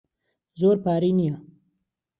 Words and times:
زۆر 0.59 0.75
پارەی 0.83 1.13
نییە. 1.19 1.35